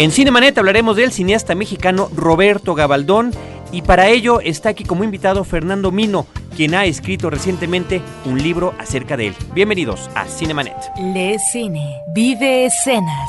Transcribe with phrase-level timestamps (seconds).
[0.00, 3.32] En Cinemanet hablaremos del cineasta mexicano Roberto Gabaldón
[3.70, 6.26] y para ello está aquí como invitado Fernando Mino,
[6.56, 9.34] quien ha escrito recientemente un libro acerca de él.
[9.52, 10.74] Bienvenidos a Cinemanet.
[10.96, 13.28] Lee cine, vive escenas.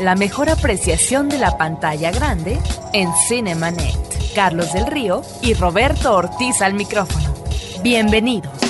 [0.00, 2.58] La mejor apreciación de la pantalla grande
[2.94, 4.32] en Cinemanet.
[4.34, 7.34] Carlos del Río y Roberto Ortiz al micrófono.
[7.82, 8.67] Bienvenidos.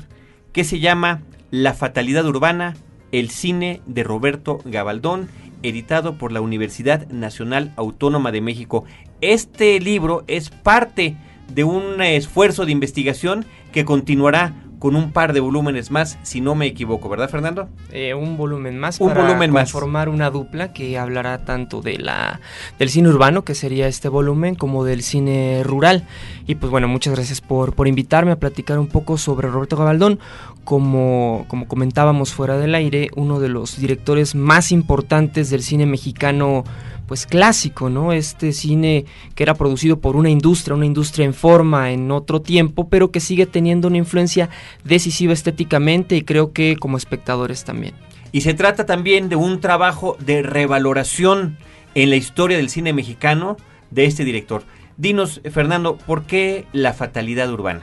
[0.54, 2.76] que se llama La Fatalidad Urbana,
[3.12, 5.28] el cine de Roberto Gabaldón,
[5.62, 8.86] editado por la Universidad Nacional Autónoma de México.
[9.20, 11.18] Este libro es parte
[11.54, 16.56] de un esfuerzo de investigación que continuará con un par de volúmenes más, si no
[16.56, 17.70] me equivoco, ¿verdad, Fernando?
[17.92, 19.72] Eh, un volumen más un para volumen más.
[19.72, 22.42] formar una dupla que hablará tanto de la
[22.80, 26.08] del cine urbano, que sería este volumen, como del cine rural.
[26.48, 30.18] Y pues bueno, muchas gracias por, por invitarme a platicar un poco sobre Roberto Gabaldón.
[30.64, 36.64] Como, como comentábamos fuera del aire, uno de los directores más importantes del cine mexicano
[37.12, 38.14] pues clásico, ¿no?
[38.14, 39.04] Este cine
[39.36, 43.20] que era producido por una industria, una industria en forma en otro tiempo, pero que
[43.20, 44.50] sigue teniendo una influencia
[44.84, 47.94] decisiva estéticamente y creo que como espectadores también.
[48.32, 51.58] Y se trata también de un trabajo de revaloración
[51.96, 53.58] en la historia del cine mexicano
[53.90, 54.64] de este director.
[54.98, 57.82] Dinos, Fernando, ¿por qué la fatalidad urbana?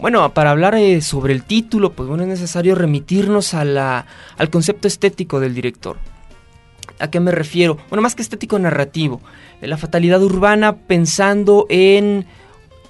[0.00, 4.06] Bueno, para hablar eh, sobre el título, pues bueno, es necesario remitirnos a la,
[4.36, 5.96] al concepto estético del director.
[6.98, 7.76] ¿A qué me refiero?
[7.88, 9.20] Bueno, más que estético narrativo.
[9.60, 12.26] La fatalidad urbana pensando en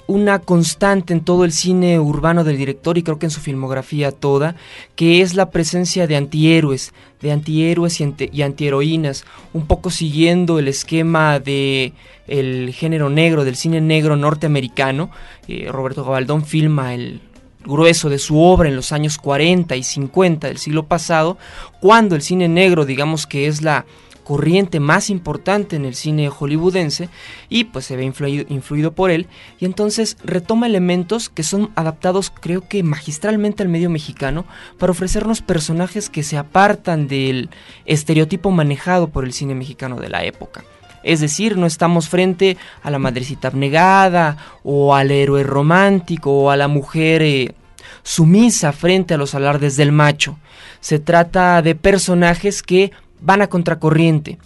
[0.07, 4.13] una constante en todo el cine urbano del director y creo que en su filmografía
[4.13, 4.57] toda,
[4.95, 10.69] que es la presencia de antihéroes, de antihéroes y, anti antiheroínas, un poco siguiendo el
[10.69, 11.93] esquema de
[12.29, 15.11] el género negro, del cine negro norteamericano.
[15.49, 17.21] Eh, Roberto Gabaldón filma el
[17.65, 21.37] grueso de su obra en los años 40 y 50 del siglo pasado,
[21.81, 23.87] cuando el cine negro, digamos que es la
[24.27, 27.09] corriente más importante en el cine hollywoodense
[27.49, 29.29] y pues se ve influido, influido, por él
[29.61, 34.45] y entonces retoma elementos que son adaptados creo que magistralmente al medio mexicano
[34.79, 37.51] para ofrecernos personajes que se apartan del
[37.85, 40.65] estereotipo manejado por el cine mexicano de la época.
[41.05, 46.57] Es decir, no estamos frente a la madrecita abnegada o al héroe romántico o a
[46.57, 47.55] la mujer eh,
[48.03, 50.37] sumisa frente a los alardes del macho.
[50.81, 52.91] Se trata de personajes que
[53.21, 54.39] van a contracorriente.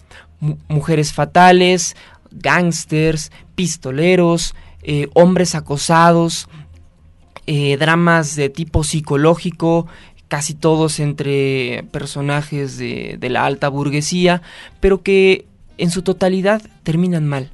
[0.69, 1.97] Mujeres fatales,
[2.31, 6.49] gángsters, pistoleros, eh, hombres acosados,
[7.47, 9.87] eh, dramas de tipo psicológico,
[10.29, 14.43] casi todos entre personajes de, la alta burguesía,
[14.79, 15.47] pero que
[15.77, 17.51] en su totalidad terminan mal.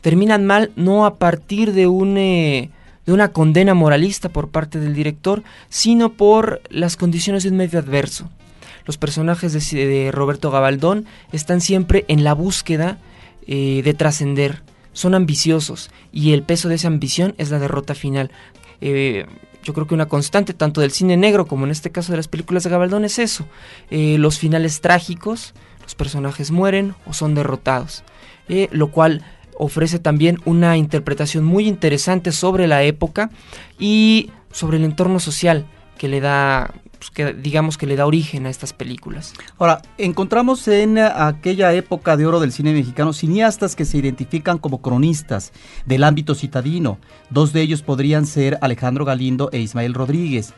[0.00, 1.84] Terminan mal no a partir de.
[1.84, 2.70] Eh,
[3.04, 7.80] de una condena moralista por parte del director, sino por las condiciones de un medio
[7.80, 8.30] adverso.
[8.84, 12.98] Los personajes de, Roberto Gabaldón están siempre en la búsqueda
[13.46, 14.62] eh, de trascender.
[14.92, 18.30] Son ambiciosos y el peso de esa ambición es la derrota final.
[18.80, 19.26] Eh,
[19.62, 22.28] yo creo que una constante tanto del cine negro como en este caso de las
[22.28, 23.46] películas de Gabaldón es eso.
[23.90, 28.02] Eh, los finales trágicos, los personajes mueren o son derrotados.
[28.48, 29.22] lo cual
[29.56, 33.30] ofrece también una interpretación muy interesante sobre la época
[33.78, 35.66] y sobre el entorno social
[35.98, 39.34] que le da pues, que digamos que le da origen a estas películas.
[39.58, 44.80] Ahora, encontramos en aquella época de oro del cine mexicano cineastas que se identifican como
[44.80, 45.52] cronistas
[45.84, 46.98] del ámbito citadino.
[47.28, 50.54] Dos de ellos podrían ser Alejandro Galindo e Ismael Rodríguez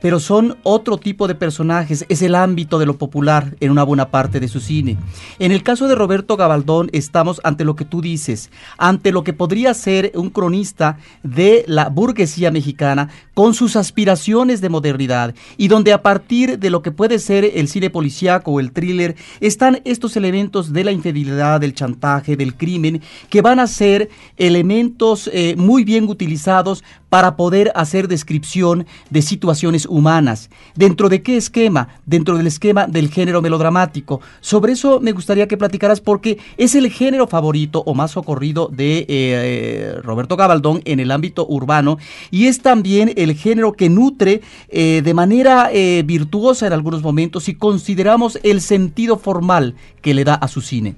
[0.00, 4.10] pero son otro tipo de personajes, es el ámbito de lo popular en una buena
[4.10, 4.96] parte de su cine.
[5.38, 9.32] En el caso de Roberto Gabaldón estamos ante lo que tú dices, ante lo que
[9.32, 15.92] podría ser un cronista de la burguesía mexicana con sus aspiraciones de modernidad y donde
[15.92, 20.16] a partir de lo que puede ser el cine policíaco o el thriller están estos
[20.16, 25.84] elementos de la infidelidad, del chantaje, del crimen, que van a ser elementos eh, muy
[25.84, 30.50] bien utilizados para poder hacer descripción de situaciones humanas.
[30.74, 31.88] ¿Dentro de qué esquema?
[32.06, 34.20] Dentro del esquema del género melodramático.
[34.40, 39.06] Sobre eso me gustaría que platicaras porque es el género favorito o más socorrido de
[39.08, 41.98] eh, Roberto Gabaldón en el ámbito urbano
[42.30, 47.44] y es también el género que nutre eh, de manera eh, virtuosa en algunos momentos
[47.44, 50.96] si consideramos el sentido formal que le da a su cine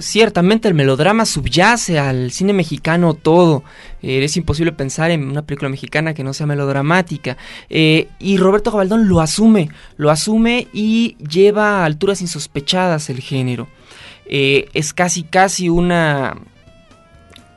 [0.00, 3.64] ciertamente el melodrama subyace al cine mexicano todo.
[4.02, 7.36] Eh, es imposible pensar en una película mexicana que no sea melodramática.
[7.68, 13.68] Eh, y Roberto Gabaldón lo asume, lo asume y lleva a alturas insospechadas el género.
[14.26, 16.36] Eh, es casi casi una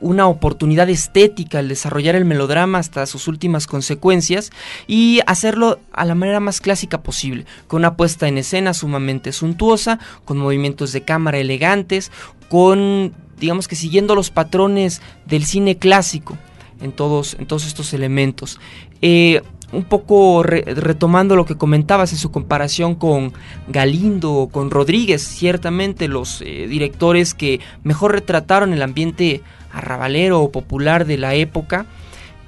[0.02, 4.50] una oportunidad estética el desarrollar el melodrama hasta sus últimas consecuencias
[4.86, 9.98] y hacerlo a la manera más clásica posible, con una puesta en escena sumamente suntuosa,
[10.24, 12.12] con movimientos de cámara elegantes,
[12.48, 16.36] con, digamos que siguiendo los patrones del cine clásico
[16.80, 18.60] en todos, en todos estos elementos.
[19.00, 19.40] Eh,
[19.72, 23.32] un poco retomando lo que comentabas en su comparación con
[23.68, 29.40] Galindo o con Rodríguez, ciertamente los eh, directores que mejor retrataron el ambiente
[29.72, 31.86] arrabalero o popular de la época,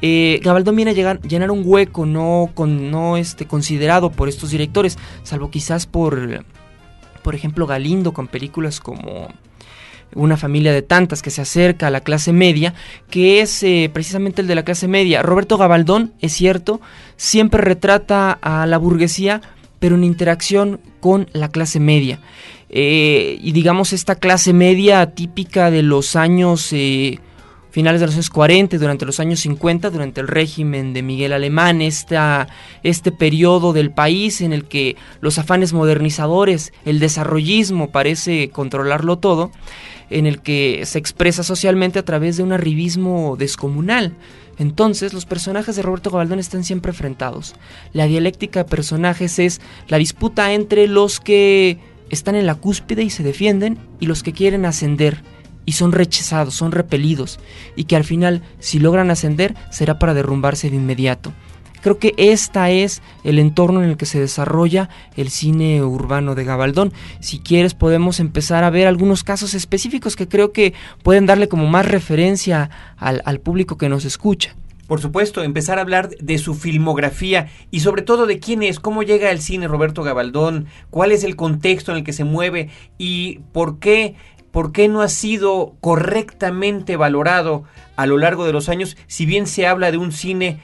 [0.02, 4.98] eh, Gabaldón viene a llenar un hueco no, con, no este, considerado por estos directores,
[5.22, 6.44] salvo quizás por,
[7.22, 9.28] por ejemplo, Galindo con películas como
[10.14, 12.74] una familia de tantas que se acerca a la clase media,
[13.10, 15.22] que es eh, precisamente el de la clase media.
[15.22, 16.80] Roberto Gabaldón, es cierto,
[17.16, 19.40] siempre retrata a la burguesía,
[19.78, 22.20] pero en interacción con la clase media.
[22.76, 27.20] Eh, y digamos esta clase media típica de los años eh,
[27.70, 31.80] finales de los años 40, durante los años 50, durante el régimen de Miguel Alemán,
[31.82, 32.48] esta,
[32.82, 39.52] este periodo del país en el que los afanes modernizadores, el desarrollismo parece controlarlo todo,
[40.10, 44.14] en el que se expresa socialmente a través de un arribismo descomunal.
[44.58, 47.54] Entonces, los personajes de Roberto Gabaldón están siempre enfrentados.
[47.92, 51.78] La dialéctica de personajes es la disputa entre los que
[52.10, 55.22] están en la cúspide y se defienden y los que quieren ascender
[55.66, 57.38] y son rechazados, son repelidos
[57.76, 61.32] y que al final si logran ascender será para derrumbarse de inmediato.
[61.84, 66.44] Creo que esta es el entorno en el que se desarrolla el cine urbano de
[66.44, 66.94] Gabaldón.
[67.20, 71.66] Si quieres podemos empezar a ver algunos casos específicos que creo que pueden darle como
[71.66, 74.56] más referencia al, al público que nos escucha.
[74.86, 79.02] Por supuesto, empezar a hablar de su filmografía y sobre todo de quién es, cómo
[79.02, 83.40] llega al cine Roberto Gabaldón, cuál es el contexto en el que se mueve y
[83.52, 84.14] por qué,
[84.50, 87.64] por qué no ha sido correctamente valorado
[87.96, 90.60] a lo largo de los años, si bien se habla de un cine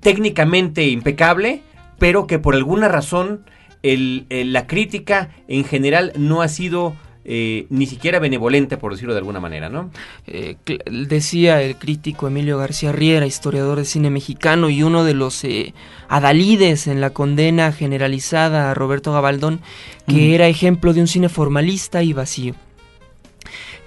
[0.00, 1.62] técnicamente impecable,
[1.98, 3.44] pero que por alguna razón
[3.82, 9.38] la crítica en general no ha sido eh, ni siquiera benevolente, por decirlo de alguna
[9.38, 9.90] manera, ¿no?
[10.26, 10.56] Eh,
[10.90, 15.72] decía el crítico Emilio García Riera, historiador de cine mexicano y uno de los eh,
[16.08, 19.60] adalides en la condena generalizada a Roberto Gabaldón,
[20.08, 22.54] que era ejemplo de un cine formalista y vacío.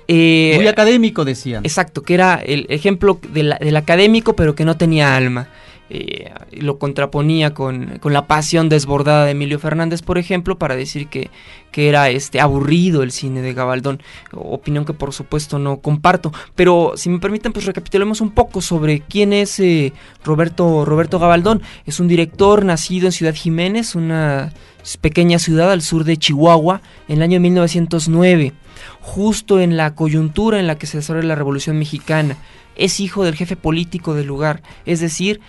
[0.08, 1.65] Muy académico, decían.
[1.65, 5.50] Exacto, que era el ejemplo del académico, pero que no tenía alma.
[5.88, 11.30] Eh, lo contraponía con, la pasión desbordada de Emilio Fernández, por ejemplo, para decir que,
[11.75, 14.01] que, era este aburrido el cine de Gabaldón,
[14.32, 16.32] opinión que por supuesto no comparto.
[16.55, 21.62] Pero si me permiten, pues recapitulemos un poco sobre quién es eh, Roberto, Roberto Gabaldón.
[21.86, 24.53] Es un director nacido en Ciudad Jiménez, una
[25.01, 28.53] pequeña ciudad al sur de Chihuahua, en el año 1909,
[29.01, 32.38] justo en la coyuntura en la que se desarrolla la Revolución Mexicana
[32.75, 35.39] es hijo del jefe político del lugar, es decir,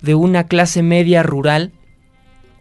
[0.00, 1.72] de una clase media rural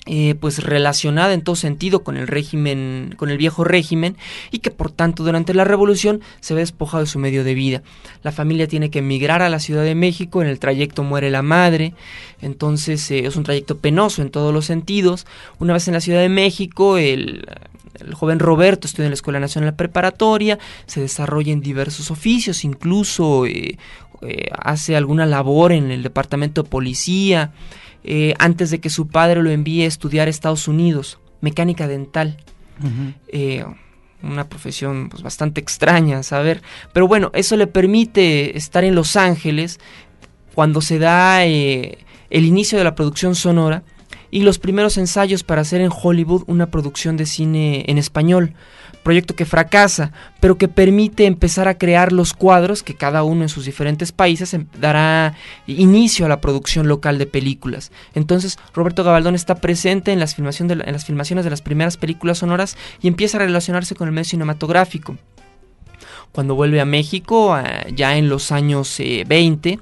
[0.05, 4.17] eh, pues relacionada en todo sentido con el régimen, con el viejo régimen,
[4.51, 7.83] y que por tanto durante la revolución se ve despojado de su medio de vida.
[8.22, 11.41] La familia tiene que emigrar a la Ciudad de México, en el trayecto muere la
[11.41, 11.93] madre,
[12.41, 15.25] entonces eh, es un trayecto penoso en todos los sentidos.
[15.60, 17.45] Una vez en la Ciudad de México, el,
[18.12, 23.77] joven Roberto estudia en la Escuela Nacional Preparatoria, se desarrolla en diversos oficios, incluso eh,
[24.51, 27.53] hace alguna labor en el departamento de policía.
[28.03, 32.38] Eh, antes de que su padre lo envíe a estudiar a Estados Unidos, mecánica dental.
[33.27, 33.63] Eh,
[34.24, 36.62] una profesión pues, bastante extraña, saber.
[36.93, 39.79] Pero bueno, eso le permite estar en Los Ángeles
[40.55, 43.83] cuando se da eh, el inicio de la producción sonora
[44.34, 48.56] y los primeros ensayos para hacer en Hollywood una producción de cine en español
[49.04, 53.50] proyecto que fracasa, pero que permite empezar a crear los cuadros que cada uno en
[53.50, 55.36] sus diferentes países em, dará
[55.68, 57.92] inicio a la producción local de películas.
[58.16, 62.40] Entonces, Roberto Gabaldón está presente en las, filmación en las filmaciones de las primeras películas
[62.40, 65.16] sonoras y empieza a relacionarse con el medio cinematográfico.
[66.32, 67.56] Cuando vuelve a México,
[67.94, 69.80] ya en los años 20, eh,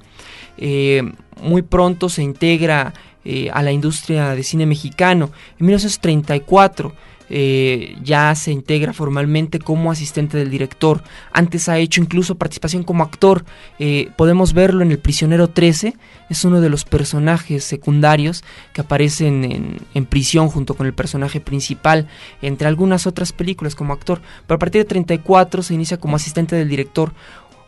[0.58, 1.02] eh,
[1.40, 2.92] muy pronto se integra
[3.24, 5.30] eh, a la industria de cine mexicano.
[5.58, 6.92] En 1934
[7.34, 11.02] eh, ya se integra formalmente como asistente del director.
[11.32, 13.46] Antes ha hecho incluso participación como actor.
[13.78, 15.94] Eh, podemos verlo en El Prisionero 13.
[16.28, 22.06] Es uno de los personajes secundarios que aparecen en, prisión junto con el personaje principal,
[22.42, 24.20] entre algunas otras películas como actor.
[24.46, 27.14] Pero a partir de 34 se inicia como asistente del director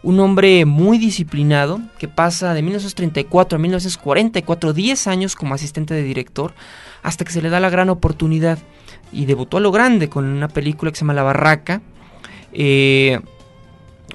[0.04, 6.02] un hombre muy disciplinado que pasa de 1934 a 1944, 10 años como asistente de
[6.02, 6.54] director,
[7.02, 8.58] hasta que se le da la gran oportunidad
[9.12, 11.80] y debutó a lo grande con una película que se llama La Barraca.
[12.52, 13.18] Eh,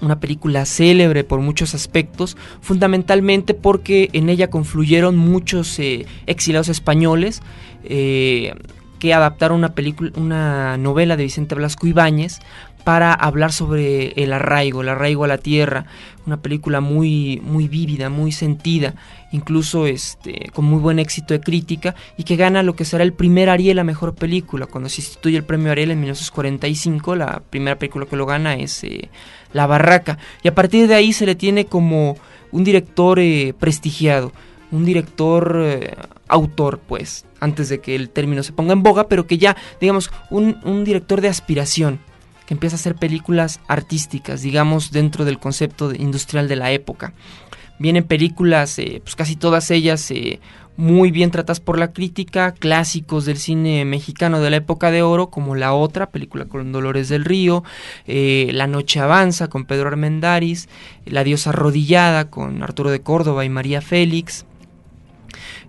[0.02, 7.42] una película célebre por muchos aspectos, fundamentalmente porque en ella confluyeron muchos eh, exiliados españoles
[7.84, 8.54] eh,
[9.00, 12.40] que adaptaron una película, una novela de Vicente Blasco Ibáñez
[12.84, 15.86] para hablar sobre el arraigo, el arraigo a la tierra,
[16.26, 18.96] una película muy, muy vívida, muy sentida,
[19.32, 23.14] incluso este, con muy buen éxito de crítica y que gana lo que será el
[23.14, 24.66] primer Ariel a mejor película.
[24.66, 28.84] Cuando se instituye el premio Ariel en 1945, la primera película que lo gana es
[28.84, 29.10] eh,
[29.54, 30.18] La Barraca.
[30.44, 32.18] Y a partir de ahí se le tiene como
[32.52, 34.32] un director eh, prestigiado,
[34.72, 35.96] un director eh,
[36.28, 40.12] autor, pues, antes de que el término se ponga en boga, pero que ya, digamos,
[40.30, 42.00] un, un director de aspiración
[42.50, 47.14] que empieza a hacer películas artísticas, digamos, dentro del concepto industrial de la época.
[47.78, 50.40] Vienen películas, eh, pues casi todas ellas eh,
[50.76, 55.30] muy bien tratadas por la crítica, clásicos del cine mexicano de la época de oro,
[55.30, 57.64] como La Otra, película con Dolores del Río,
[58.08, 60.70] eh, La Noche Avanza con Pedro Armendáriz,
[61.06, 64.48] La Diosa Arrodillada con Arturo de Córdoba y María Félix,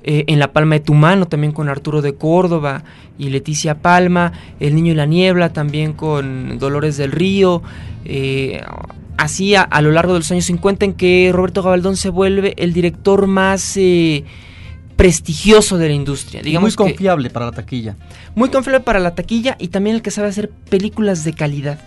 [0.03, 2.85] eh, en La Palma de tu mano también con Arturo de Córdoba
[3.19, 7.63] y Leticia Palma, El Niño y la Niebla también con Dolores del Río,
[8.05, 8.63] eh,
[9.19, 12.73] así a, lo largo de los años 50 en que Roberto Gabaldón se vuelve el
[12.73, 14.25] director más eh,
[14.97, 16.41] prestigioso de la industria.
[16.41, 17.97] Digamos muy confiable para la taquilla.
[18.35, 21.79] Muy confiable para la taquilla y también el que sabe hacer películas de calidad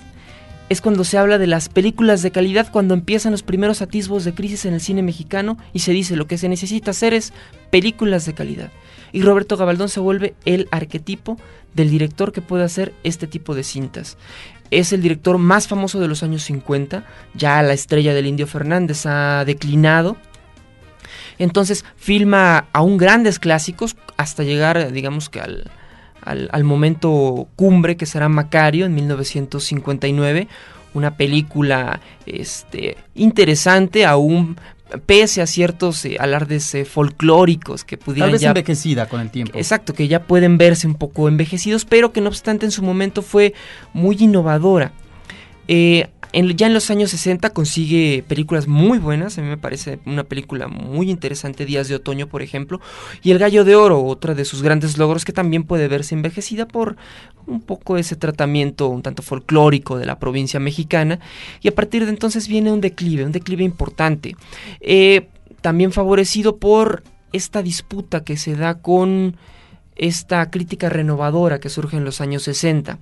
[0.74, 4.34] es cuando se habla de las películas de calidad, cuando empiezan los primeros atisbos de
[4.34, 7.32] crisis en el cine mexicano y se dice lo que se necesita hacer es
[7.70, 8.72] películas de calidad.
[9.12, 11.38] Y Roberto Gabaldón se vuelve el arquetipo
[11.76, 14.18] del director que puede hacer este tipo de cintas.
[14.72, 19.06] Es el director más famoso de los años 50, ya la estrella del Indio Fernández
[19.06, 20.18] ha declinado,
[21.38, 25.72] entonces filma aún grandes clásicos hasta llegar, digamos que al,
[26.26, 30.48] al, momento cumbre que será Macario en 1959,
[30.94, 34.58] una película este, interesante aún
[35.06, 39.58] pese a ciertos eh, alardes eh, folclóricos que pudieran Tal vez envejecida con el tiempo.
[39.58, 43.22] Exacto, que ya pueden verse un poco envejecidos, pero que no obstante en su momento
[43.22, 43.54] fue
[43.94, 44.92] muy innovadora.
[45.68, 50.24] Eh, ya en los años 60 consigue películas muy buenas, a mí me parece una
[50.24, 52.82] película muy interesante, Días de Otoño, por ejemplo,
[53.22, 56.68] y El Gallo de Oro, otra de sus grandes logros que también puede verse envejecida
[56.68, 56.98] por
[57.46, 61.20] un poco ese tratamiento un tanto folclórico de la provincia mexicana,
[61.62, 64.36] y a partir de entonces viene un declive, un declive importante,
[64.82, 65.30] eh,
[65.62, 69.38] también favorecido por esta disputa que se da con
[69.96, 72.98] esta crítica renovadora que surge en los años 60.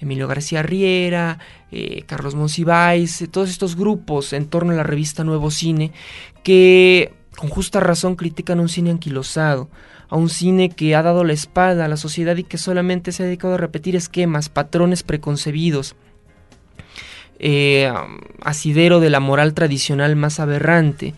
[0.00, 1.38] Emilio García Riera,
[1.70, 5.92] eh, Carlos Monsiváis, eh, todos estos grupos en torno a la revista Nuevo Cine
[6.42, 9.68] que con justa razón critican un cine anquilosado,
[10.08, 13.22] a un cine que ha dado la espalda a la sociedad y que solamente se
[13.22, 15.94] ha dedicado a repetir esquemas, patrones preconcebidos,
[17.38, 17.92] eh,
[18.42, 21.14] asidero de la moral tradicional más aberrante.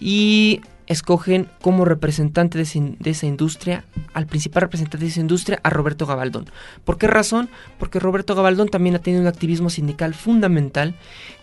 [0.00, 2.64] Y escogen como representante de,
[3.10, 6.46] esa industria, al principal representante de esa industria, a Roberto Gabaldón.
[6.84, 7.48] ¿Por qué razón?
[7.78, 10.96] Porque Roberto Gabaldón también ha tenido un activismo sindical fundamental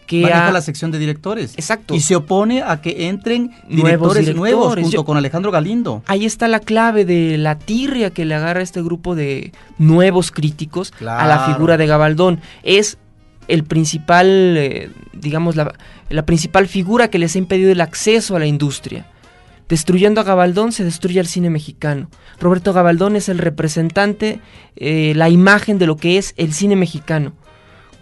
[0.06, 1.54] que maneja la sección de directores.
[1.54, 1.96] Exacto.
[1.96, 6.04] Y se opone a que entren directores nuevos, junto con Alejandro Galindo.
[6.08, 10.92] Ahí está la clave de la tirria que le agarra este grupo de nuevos críticos
[11.00, 12.42] a la figura de Gabaldón.
[12.64, 12.98] Es
[13.48, 14.28] el principal,
[14.58, 15.74] eh, digamos, la,
[16.10, 19.06] la principal figura que les ha impedido el acceso a la industria.
[19.70, 22.10] Destruyendo a Gabaldón se destruye al cine mexicano.
[22.40, 24.40] Roberto Gabaldón es el representante,
[24.76, 27.34] eh, la imagen de lo que es el cine mexicano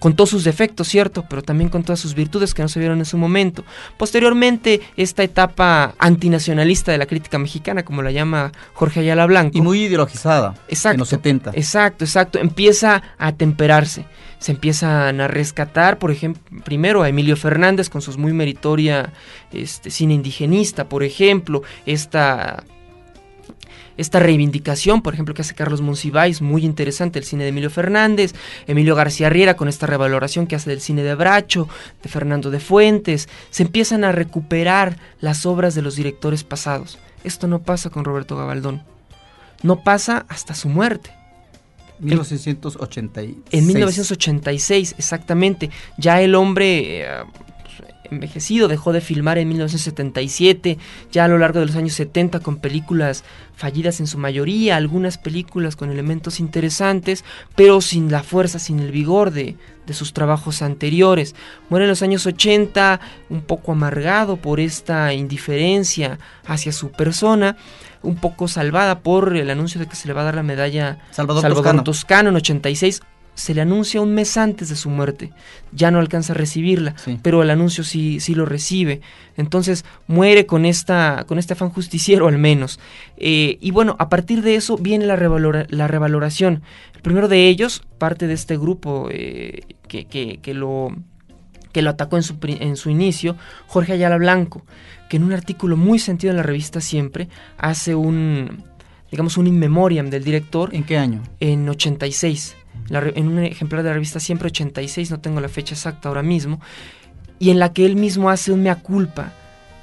[0.06, 3.00] con todos sus defectos, cierto, pero también con todas sus virtudes que no se vieron
[3.00, 3.66] en su momento.
[3.98, 9.58] Posteriormente, esta etapa antinacionalista de la crítica mexicana, como la llama Jorge Ayala Blanco.
[9.58, 11.52] Y muy ideologizada exacto, en los 70.
[11.56, 12.38] Exacto, exacto.
[12.38, 14.06] Empieza a temperarse.
[14.38, 19.12] Se empiezan a rescatar, por ejemplo, primero a Emilio Fernández con sus muy meritoria
[19.52, 22.64] este, cine indigenista, por ejemplo, esta
[23.98, 28.34] esta reivindicación, por ejemplo, que hace Carlos Monsiváis, muy interesante, el cine de Emilio Fernández,
[28.68, 31.68] Emilio García Riera con esta revaloración que hace del cine de Bracho,
[32.04, 37.00] de Fernando de Fuentes, se empiezan a recuperar las obras de los directores pasados.
[37.24, 38.84] Esto no pasa con Roberto Gabaldón.
[39.64, 41.12] No pasa hasta su muerte.
[42.00, 43.38] 1986.
[43.52, 45.70] En 1986, exactamente.
[45.98, 47.24] Ya el hombre eh,
[48.12, 50.78] envejecido, dejó de filmar en 1977,
[51.12, 53.24] ya a lo largo de los años 70 con películas
[53.56, 57.24] fallidas en su mayoría, algunas películas con elementos interesantes,
[57.56, 61.36] pero sin la fuerza, sin el vigor de, de sus trabajos anteriores.
[61.70, 67.58] Muere en los años 80 un poco amargado por esta indiferencia hacia su persona,
[68.02, 71.00] un poco salvada por el anuncio de que se le va a dar la medalla
[71.12, 71.84] Salvador, Toscano.
[71.84, 73.02] Toscano en 86,
[73.36, 75.32] se le anuncia un mes antes de su muerte.
[75.72, 79.02] Ya no alcanza a recibirla, pero el anuncio sí, sí lo recibe.
[79.38, 82.80] Entonces muere con, esta, con este afán justiciero al menos.
[83.18, 85.18] Eh, y bueno, a partir de eso viene la,
[85.70, 86.64] la revaloración.
[86.96, 90.96] El primero de ellos, parte de este grupo eh, que, que, lo,
[91.74, 93.36] que lo atacó en su, en su inicio,
[93.68, 94.66] Jorge Ayala Blanco,
[95.10, 98.64] que en un artículo muy sentido en la revista Siempre hace un
[99.12, 100.74] digamos un in memoriam del director.
[100.74, 101.22] ¿En qué año?
[101.40, 102.56] En 86
[102.90, 106.60] en un ejemplar de la revista Siempre 86, no tengo la fecha exacta ahora mismo,
[107.40, 109.34] y en la que él mismo hace un mea culpa.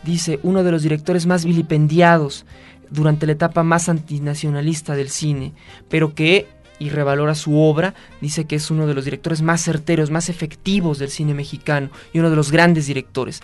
[0.04, 2.44] Dice, uno de los directores más vilipendiados
[2.90, 5.52] durante la etapa más antinacionalista del cine,
[5.88, 6.46] pero que,
[6.78, 10.98] y revalora su obra, dice que es uno de los directores más certeros, más efectivos
[10.98, 13.42] del cine mexicano y uno de los grandes directores.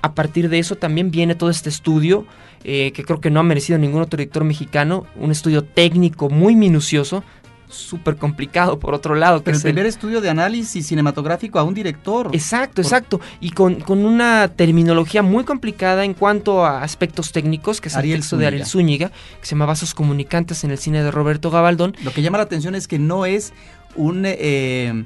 [0.00, 2.24] A partir de eso también viene todo este estudio
[2.64, 6.56] eh, que creo que no ha merecido ningún otro director mexicano, un estudio técnico muy
[6.56, 7.22] minucioso
[7.68, 9.42] súper complicado por otro lado.
[9.42, 12.30] Pero el primer estudio de análisis cinematográfico a un director.
[12.32, 13.20] Exacto, exacto.
[13.40, 18.36] Y con, una terminología muy complicada en cuanto a aspectos técnicos, que es el texto
[18.36, 21.96] de Ariel Zúñiga, que se llama Vasos Comunicantes en el cine de Roberto Gabaldón.
[22.02, 23.52] Lo que llama la atención es que no es
[23.96, 24.22] un...
[24.24, 25.04] Eh,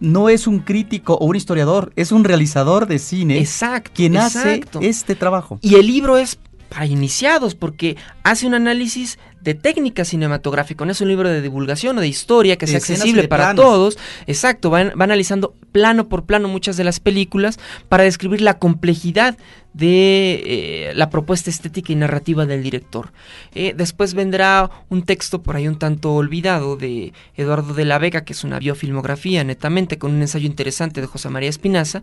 [0.00, 4.62] no es un crítico o un historiador, es un realizador de cine exacto, quien hace
[4.80, 5.58] este trabajo.
[5.60, 10.84] Y el libro es para iniciados porque hace un análisis de técnica cinematográfica.
[10.84, 13.98] No es un libro de divulgación o de historia que sea accesible para todos.
[14.26, 19.36] Exacto, va, analizando plano por plano muchas de las películas para describir la complejidad
[19.78, 23.12] de eh, la propuesta estética y narrativa del director.
[23.54, 28.24] Eh, después vendrá un texto por ahí un tanto olvidado de Eduardo de la Vega,
[28.24, 32.02] que es una biofilmografía netamente, con un ensayo interesante de José María Espinaza.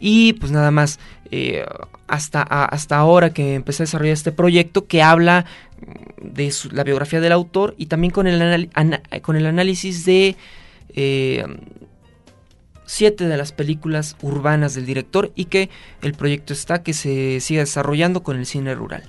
[0.00, 0.98] Y pues nada más,
[1.30, 1.64] eh,
[2.08, 5.46] hasta, hasta ahora que empecé a desarrollar este proyecto, que habla
[6.20, 8.70] de la biografía del autor y también con el,
[9.22, 10.36] con el análisis de
[12.84, 15.70] siete de las películas urbanas del director y que
[16.02, 19.02] el proyecto está que se siga desarrollando con el cine rural.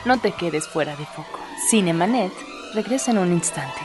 [0.07, 1.41] No te quedes fuera de foco.
[1.69, 2.33] Cinemanet
[2.75, 3.81] regresa en un instante.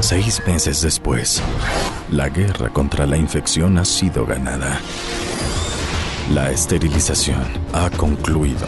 [0.00, 1.40] Seis meses después,
[2.10, 4.80] la guerra contra la infección ha sido ganada.
[6.32, 8.66] La esterilización ha concluido.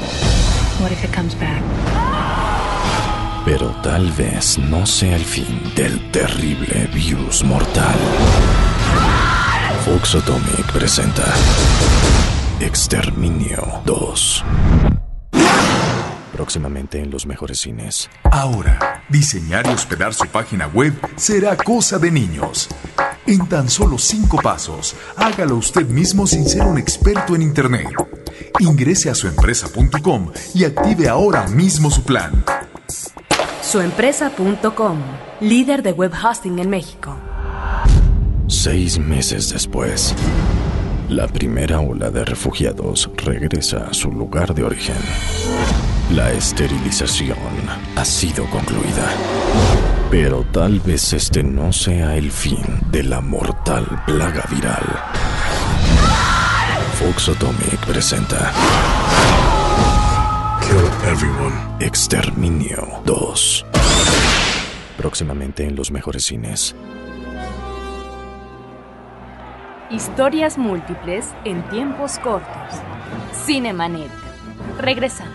[3.44, 7.98] Pero tal vez no sea el fin del terrible virus mortal.
[9.84, 11.24] Fox Atomic presenta
[12.62, 14.44] Exterminio 2.
[16.32, 18.08] Próximamente en los mejores cines.
[18.22, 22.68] Ahora, diseñar y hospedar su página web será cosa de niños.
[23.26, 27.88] En tan solo cinco pasos, hágalo usted mismo sin ser un experto en Internet.
[28.60, 32.44] Ingrese a suempresa.com y active ahora mismo su plan.
[33.60, 34.98] Suempresa.com,
[35.40, 37.16] líder de web hosting en México.
[38.46, 40.14] Seis meses después,
[41.12, 44.96] la primera ola de refugiados regresa a su lugar de origen.
[46.14, 47.36] La esterilización
[47.96, 49.10] ha sido concluida.
[50.10, 54.84] Pero tal vez este no sea el fin de la mortal plaga viral.
[56.98, 58.52] Fox Atomic presenta
[60.62, 61.54] Kill everyone.
[61.80, 63.66] Exterminio 2.
[64.96, 66.74] Próximamente en los mejores cines.
[69.92, 72.48] Historias múltiples en tiempos cortos.
[73.44, 74.08] Cinemanet.
[74.78, 75.34] Regresamos.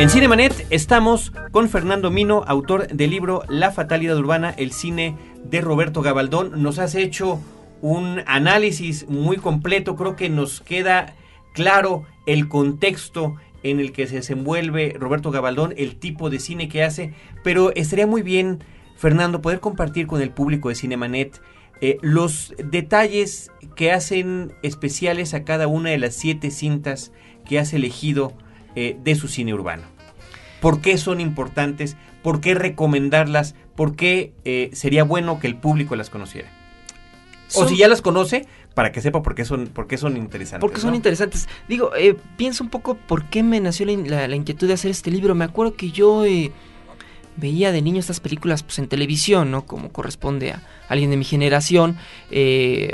[0.00, 5.60] En Cinemanet estamos con Fernando Mino, autor del libro La Fatalidad Urbana, el cine de
[5.60, 6.64] Roberto Gabaldón.
[6.64, 7.38] Nos has hecho
[7.80, 11.14] un análisis muy completo, creo que nos queda
[11.52, 16.84] claro el contexto en el que se desenvuelve Roberto Gabaldón, el tipo de cine que
[16.84, 18.62] hace, pero estaría muy bien,
[18.96, 21.40] Fernando, poder compartir con el público de Cinemanet
[21.80, 27.12] eh, los detalles que hacen especiales a cada una de las siete cintas
[27.44, 28.32] que has elegido
[28.74, 29.82] eh, de su cine urbano.
[30.60, 31.96] ¿Por qué son importantes?
[32.22, 33.54] ¿Por qué recomendarlas?
[33.74, 36.50] ¿Por qué eh, sería bueno que el público las conociera?
[37.54, 40.60] O si ya las conoce, para que sepa por qué son, por qué son interesantes.
[40.60, 40.96] Porque son ¿no?
[40.96, 41.48] interesantes.
[41.68, 44.90] Digo, eh, pienso un poco por qué me nació la, la- la inquietud de hacer
[44.90, 45.34] este libro.
[45.34, 46.50] Me acuerdo que yo eh,
[47.36, 49.66] veía de niño estas películas pues, en televisión, ¿no?
[49.66, 51.96] Como corresponde a alguien de mi generación.
[52.30, 52.92] eh,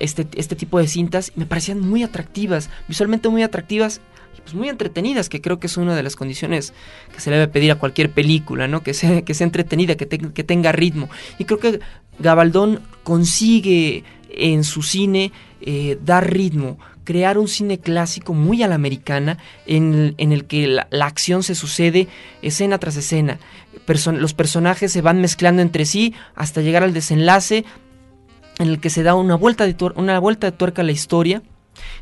[0.00, 4.00] este, este tipo de cintas me parecían muy atractivas, visualmente muy atractivas
[4.42, 6.74] pues muy entretenidas, que creo que es una de las condiciones
[7.14, 8.82] que se le debe pedir a cualquier película, ¿no?
[8.82, 11.08] Que sea, que sea entretenida, que, te- que tenga ritmo.
[11.38, 11.80] Y creo que
[12.18, 18.74] Gabaldón consigue en su cine eh, dar ritmo, crear un cine clásico muy a la
[18.74, 22.08] americana en el, que la, acción se sucede
[22.42, 23.38] escena tras escena.
[23.86, 27.64] Los personajes se van mezclando entre sí hasta llegar al desenlace
[28.58, 31.42] en el que se da una vuelta de, una vuelta de tuerca a la historia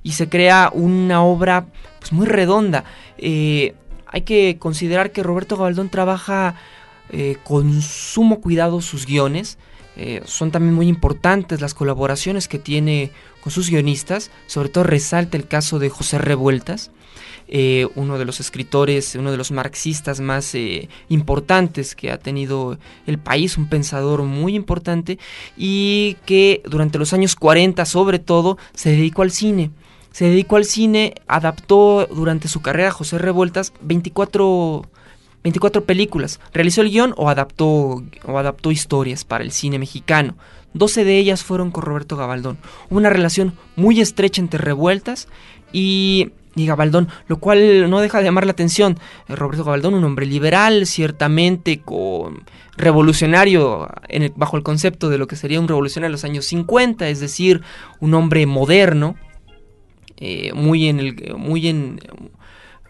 [0.03, 1.67] y se crea una obra
[1.99, 2.85] pues, muy redonda.
[3.19, 3.75] Eh,
[4.07, 6.55] hay que considerar que Roberto Gabaldón trabaja
[7.11, 9.59] eh, con sumo cuidado sus guiones.
[9.97, 13.11] Eh, son también muy importantes las colaboraciones que tiene
[13.43, 14.31] con sus guionistas.
[14.47, 16.91] Sobre todo resalta el caso de José Revueltas,
[17.49, 22.79] eh, uno de los escritores, uno de los marxistas más eh, importantes que ha tenido
[23.07, 25.19] el país, un pensador muy importante
[25.57, 29.71] y que durante los años 40 sobre todo se dedicó al cine.
[30.13, 34.85] Se dedicó al cine, adaptó durante su carrera José Revueltas 24,
[35.43, 36.41] 24 películas.
[36.53, 40.37] Realizó el guion o adaptó, o adaptó historias para el cine mexicano.
[40.75, 42.59] 12 de ellas fueron con Roberto Gabaldón.
[42.89, 45.29] Una relación muy estrecha entre Revueltas
[45.73, 48.99] y, y Gabaldón, lo cual no deja de llamar la atención.
[49.29, 52.45] Eh, Roberto Gabaldón, un hombre liberal, ciertamente con
[52.77, 57.09] revolucionario en bajo el concepto de lo que sería un revolucionario en los años 50,
[57.09, 57.61] es decir,
[58.01, 59.17] un hombre moderno,
[60.17, 62.01] eh, muy en el muy en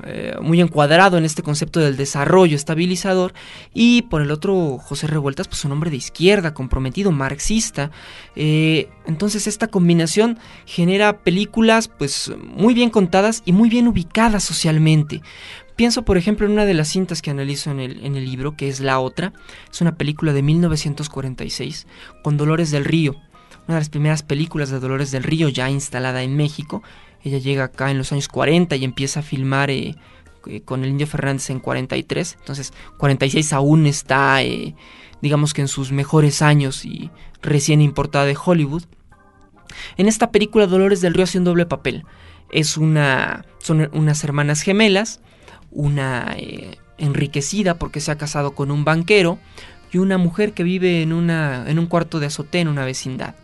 [0.05, 3.33] eh, muy encuadrado en este concepto del desarrollo estabilizador
[3.73, 7.91] y por el otro José Revueltas pues un hombre de izquierda comprometido marxista
[8.35, 15.23] Eh, entonces esta combinación genera películas pues muy bien contadas y muy bien ubicadas socialmente
[15.77, 18.57] Pienso, por ejemplo, en una de las cintas que analizo en el, en el libro,
[18.57, 19.33] que es La Otra.
[19.71, 21.87] Es una película de 1946
[22.23, 23.17] con Dolores del Río.
[23.67, 26.83] Una de las primeras películas de Dolores del Río ya instalada en México.
[27.25, 29.95] Ella llega acá en los años 40 y empieza a filmar eh,
[30.47, 32.37] eh, con el Indio Fernández en 43.
[32.41, 34.75] Entonces, 46 aún está, eh,
[35.21, 38.85] digamos que en sus mejores años y recién importada de Hollywood.
[39.97, 42.05] En esta película Dolores del Río hace un doble papel.
[42.51, 45.21] Es una, son unas hermanas gemelas,
[45.71, 46.37] una
[46.99, 49.39] enriquecida porque se ha casado con un banquero
[49.91, 53.35] y una mujer que vive en, una, en un cuarto de azotea en una vecindad.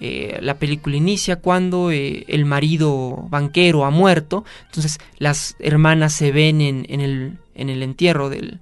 [0.00, 6.32] Eh, la película inicia cuando eh, el marido banquero ha muerto, entonces las hermanas se
[6.32, 8.58] ven en, el, en el, entierro del,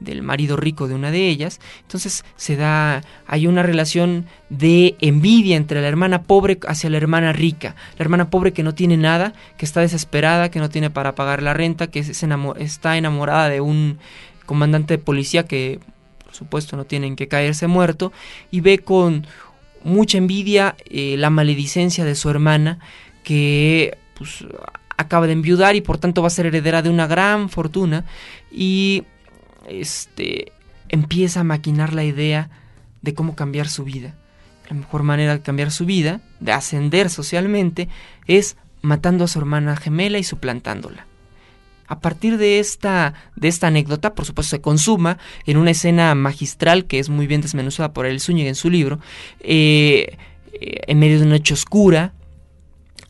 [0.00, 5.56] del, marido rico de una de ellas, entonces se da, hay una relación de envidia
[5.56, 9.32] entre la hermana pobre hacia la hermana rica, la hermana pobre que no tiene nada,
[9.56, 13.98] que está desesperada, que no tiene para pagar la renta, que está enamorada de un
[14.44, 15.80] comandante de policía que
[16.34, 18.12] por supuesto no tienen que caerse muerto,
[18.50, 19.24] y ve con
[19.84, 22.78] mucha envidia eh, la maledicencia de su hermana
[23.22, 24.44] que pues,
[24.96, 28.04] acaba de enviudar y por tanto va a ser heredera de una gran fortuna
[28.50, 29.04] y
[29.68, 30.52] este
[30.88, 32.50] empieza a maquinar la idea
[33.02, 34.14] de cómo cambiar su vida.
[34.68, 37.88] La mejor manera de cambiar su vida, de ascender socialmente,
[38.26, 41.06] es matando a su hermana gemela y suplantándola.
[41.86, 46.86] A partir de esta, de esta anécdota, por supuesto, se consuma en una escena magistral
[46.86, 49.00] que es muy bien desmenuzada por el Zúñiga en su libro,
[49.40, 50.16] eh,
[50.52, 52.12] eh, en medio de una noche oscura,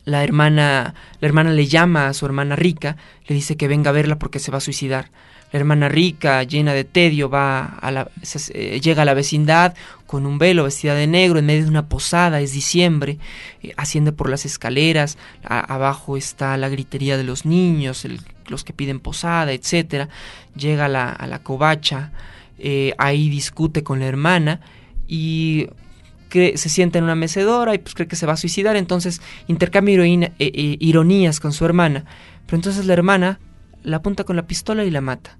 [0.05, 2.95] la hermana, la hermana le llama a su hermana rica,
[3.27, 5.09] le dice que venga a verla porque se va a suicidar.
[5.51, 8.09] La hermana rica, llena de tedio, va a la,
[8.53, 9.73] eh, llega a la vecindad
[10.05, 13.17] con un velo, vestida de negro, en medio de una posada, es diciembre,
[13.77, 18.05] asciende por las escaleras, abajo está la gritería de los niños,
[18.47, 20.09] los que piden posada, etcétera,
[20.55, 22.11] llega a la, a la covacha,
[22.57, 24.61] eh, ahí discute con la hermana
[25.07, 25.67] y
[26.55, 30.03] se sienta en una mecedora y pues cree que se va a suicidar, entonces intercambia
[30.03, 32.05] eh, eh, ironías con su hermana,
[32.45, 33.39] pero entonces la hermana
[33.83, 35.37] la apunta con la pistola y la mata,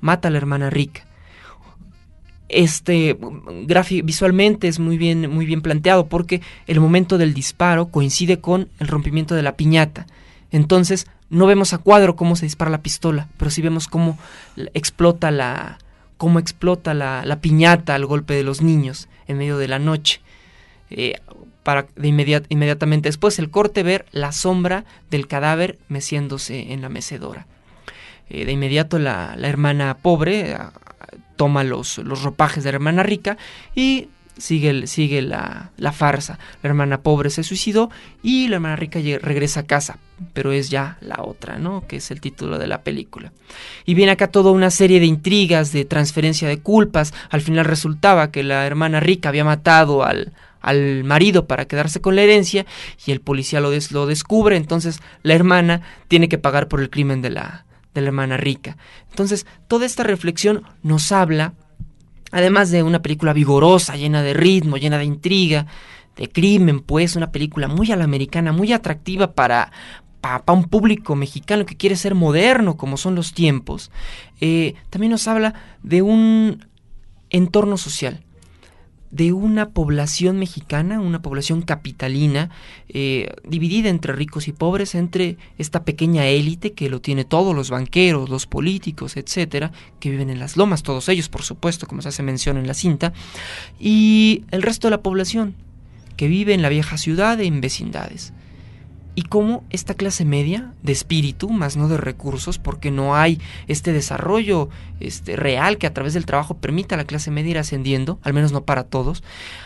[0.00, 1.04] mata a la hermana rica.
[2.48, 3.18] Este
[4.04, 8.88] visualmente es muy bien, muy bien planteado porque el momento del disparo coincide con el
[8.88, 10.06] rompimiento de la piñata.
[10.50, 14.18] Entonces no vemos a cuadro cómo se dispara la pistola, pero sí vemos cómo
[14.72, 15.78] explota la,
[16.16, 20.20] cómo explota la, la piñata al golpe de los niños en medio de la noche.
[20.90, 21.14] Eh,
[21.62, 22.08] para de
[22.48, 27.46] inmediatamente después el corte ver la sombra del cadáver meciéndose en la mecedora.
[28.30, 30.72] Eh, de inmediato la, la hermana pobre ah,
[31.36, 33.36] toma los, los ropajes de la hermana rica
[33.74, 36.38] y sigue, sigue la, la, farsa.
[36.62, 37.90] La hermana pobre se suicidó
[38.22, 39.98] y la hermana rica regresa a casa,
[40.32, 41.86] pero es ya la otra, ¿no?
[41.86, 43.32] Que es el título de la película.
[43.84, 47.12] Y viene acá toda una serie de intrigas, de transferencia de culpas.
[47.30, 52.16] Al final resultaba que la hermana rica había matado al, al marido para quedarse con
[52.16, 52.66] la herencia
[53.06, 57.22] y el policía lo, lo descubre, entonces la hermana tiene que pagar por el crimen
[57.22, 58.76] de la, de la hermana rica.
[59.10, 61.54] Entonces, toda esta reflexión nos habla
[62.30, 65.66] Además de una película vigorosa, llena de ritmo, llena de intriga,
[66.16, 69.72] de crimen, pues una película muy a la americana, muy atractiva para,
[70.20, 73.90] para, un público mexicano que quiere ser moderno como son los tiempos,
[74.40, 76.66] eh, también nos habla de un
[77.30, 78.24] entorno social
[79.10, 82.50] de una población mexicana, una población capitalina,
[82.88, 87.70] eh, dividida entre ricos y pobres, entre esta pequeña élite que lo tiene todos los
[87.70, 92.08] banqueros, los políticos, etcétera, que viven en las lomas, todos ellos, por supuesto, como se
[92.08, 93.12] hace mención en la cinta,
[93.80, 95.54] y el resto de la población
[96.16, 98.32] que vive en la vieja ciudad en vecindades
[99.18, 103.92] y cómo esta clase media de espíritu, más no de recursos, porque no hay este
[103.92, 104.68] desarrollo
[105.00, 108.32] este, real que a través del trabajo permita a la clase media ir ascendiendo, al
[108.32, 109.24] menos no para todos,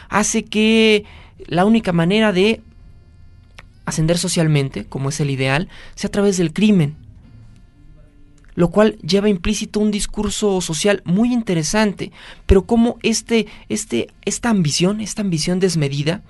[0.09, 1.05] hace que
[1.49, 2.62] la única manera de
[3.85, 6.97] ascender socialmente, como es el ideal, sea a través del crimen,
[8.55, 12.11] lo cual lleva implícito un discurso social muy interesante,
[12.47, 16.23] pero cómo este, este, esta ambición, esta ambición desmedida,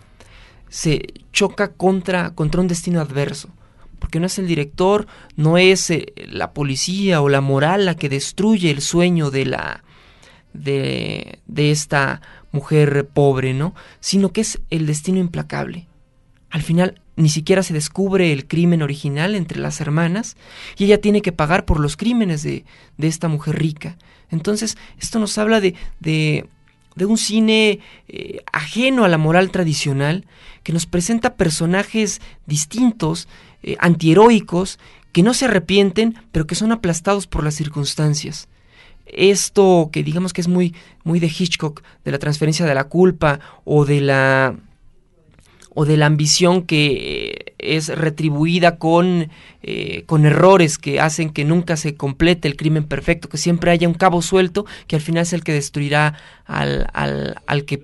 [0.73, 3.51] se choca contra, contra un destino adverso.
[3.99, 5.07] Porque no es el director,
[5.37, 9.85] no es eh, la policía o la moral la que destruye el sueño de la.
[10.55, 13.75] de, de esta mujer pobre, ¿no?
[14.01, 15.89] Sino que es el destino implacable.
[16.49, 20.39] Al final ni siquiera se descubre el crimen original entre las hermanas
[20.79, 22.65] y ella tiene que pagar por los crímenes de,
[22.97, 23.99] de esta mujer rica.
[24.31, 26.47] Entonces, esto nos habla de, de
[26.95, 30.27] de un cine eh, ajeno a la moral tradicional,
[30.63, 33.29] que nos presenta personajes distintos,
[33.63, 34.79] eh, antiheroicos,
[35.13, 38.49] que no se arrepienten, pero que son aplastados por las circunstancias.
[39.07, 40.75] Esto que digamos que es muy,
[41.05, 44.57] muy de Hitchcock, de la transferencia de la culpa o de la
[45.75, 49.31] o de la ambición que es retribuida con,
[49.63, 53.89] eh, con errores que hacen que nunca se complete el crimen perfecto, que siempre haya
[53.89, 57.83] un cabo suelto que al final es el que destruirá al, al, al que,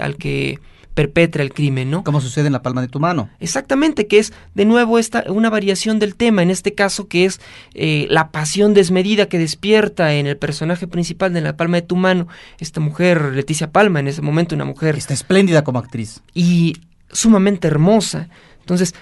[0.00, 0.58] al que
[0.98, 2.02] perpetra el crimen, ¿no?
[2.02, 3.30] Como sucede en la palma de tu mano.
[3.38, 7.40] Exactamente, que es de nuevo esta, una variación del tema, en este caso que es
[7.74, 11.94] eh, la pasión desmedida que despierta en el personaje principal de la palma de tu
[11.94, 12.26] mano,
[12.58, 14.96] esta mujer, Leticia Palma, en ese momento una mujer...
[14.96, 16.20] Está espléndida como actriz.
[16.34, 16.74] Y
[17.10, 18.28] sumamente hermosa.
[18.60, 18.94] Entonces,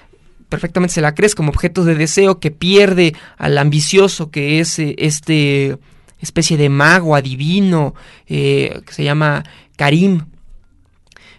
[0.48, 4.94] perfectamente se la crees como objeto de deseo que pierde al ambicioso que es eh,
[4.98, 5.78] este
[6.20, 7.94] especie de mago adivino
[8.26, 9.44] eh, que se llama
[9.76, 10.26] Karim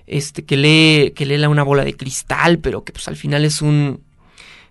[0.05, 3.61] este que lee que lee una bola de cristal pero que pues al final es
[3.61, 4.01] un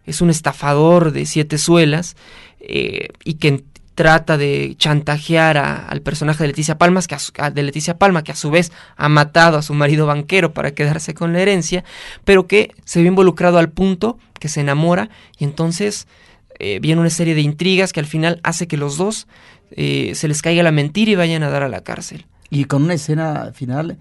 [0.04, 2.16] es un estafador de siete suelas
[2.60, 3.64] eh, y que
[3.96, 8.36] trata de chantajear al personaje de Leticia Palma, que a de Leticia Palma, que a
[8.36, 11.82] su vez ha matado a su marido banquero para quedarse con la herencia,
[12.24, 16.06] pero que se ve involucrado al punto que se enamora y entonces
[16.58, 19.26] eh, viene una serie de intrigas que al final hace que los dos
[19.70, 22.26] eh, se les caiga la mentira y vayan a dar a la cárcel.
[22.50, 23.96] Y con una escena final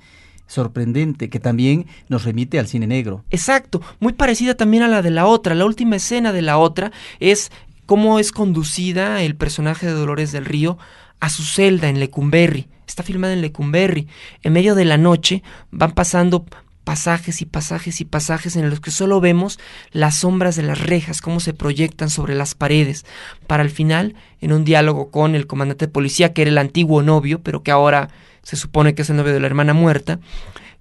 [0.48, 3.24] sorprendente que también nos remite al cine negro.
[3.32, 5.56] Exacto, muy parecida también a la de la otra.
[5.56, 7.52] La última escena de la otra es
[7.86, 10.78] cómo es conducida el personaje de Dolores del Río
[11.20, 12.68] a su celda en Lecumberri.
[12.88, 14.08] Está filmada en Lecumberri.
[14.44, 16.46] En medio de la noche van pasando
[16.86, 19.60] pasajes y pasajes y pasajes en los que solo vemos
[19.92, 23.06] las sombras de las rejas, cómo se proyectan sobre las paredes,
[23.48, 27.02] para al final, en un diálogo con el comandante de policía, que era el antiguo
[27.02, 28.10] novio, pero que ahora
[28.44, 30.20] se supone que es el novio de la hermana muerta,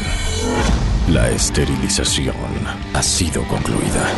[1.10, 2.36] La esterilización
[2.94, 4.10] ha sido concluida.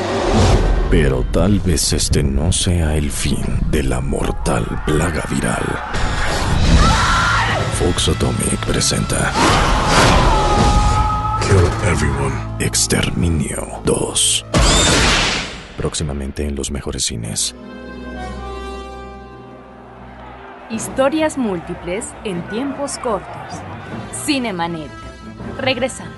[0.89, 5.63] Pero tal vez este no sea el fin de la mortal plaga viral.
[7.79, 9.31] Fox Atomic presenta
[11.41, 12.35] Kill Everyone.
[12.59, 14.45] Exterminio 2.
[15.77, 17.55] Próximamente en los mejores cines.
[20.69, 23.31] Historias múltiples en tiempos cortos.
[24.25, 24.91] Cinemanet.
[25.57, 26.11] Regresamos.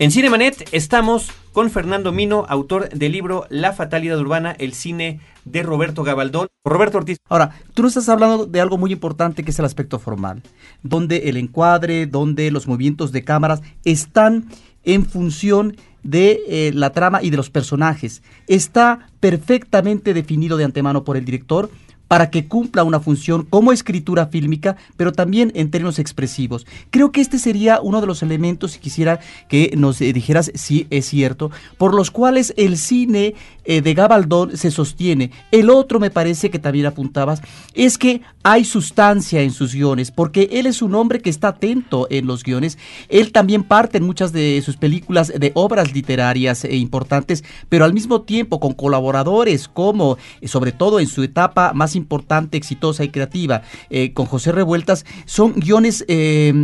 [0.00, 5.62] En Cinemanet estamos con Fernando Mino, autor del libro La fatalidad urbana, el cine de
[5.62, 6.48] Roberto Gabaldón.
[6.66, 7.16] Roberto Ortiz.
[7.30, 10.42] Ahora, tú nos estás hablando de algo muy importante que es el aspecto formal,
[10.82, 14.50] donde el encuadre, donde los movimientos de cámaras están
[14.84, 18.22] en función de eh, la trama y de los personajes.
[18.48, 21.70] Está perfectamente definido de antemano por el director
[22.08, 26.66] para que cumpla una función como escritura fílmica, pero también en términos expresivos.
[26.90, 30.86] Creo que este sería uno de los elementos, si quisiera que nos eh, dijeras si
[30.90, 33.34] es cierto, por los cuales el cine
[33.66, 35.30] eh, de Gabaldón se sostiene.
[35.50, 37.42] El otro me parece que también apuntabas,
[37.74, 42.06] es que hay sustancia en sus guiones, porque él es un hombre que está atento
[42.10, 42.78] en los guiones.
[43.08, 47.92] Él también parte en muchas de sus películas de obras literarias e importantes, pero al
[47.92, 53.08] mismo tiempo con colaboradores como, eh, sobre todo en su etapa más importante, exitosa y
[53.08, 56.04] creativa, eh, con José Revueltas, son guiones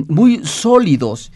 [0.09, 1.33] muy sólidos